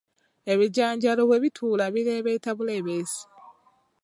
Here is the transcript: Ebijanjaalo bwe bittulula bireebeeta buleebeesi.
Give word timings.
Ebijanjaalo 0.51 1.21
bwe 1.25 1.41
bittulula 1.43 1.85
bireebeeta 1.93 2.51
buleebeesi. 2.57 3.21